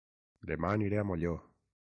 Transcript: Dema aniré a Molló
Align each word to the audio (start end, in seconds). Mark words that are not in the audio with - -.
Dema 0.51 0.73
aniré 0.79 1.01
a 1.03 1.05
Molló 1.11 1.37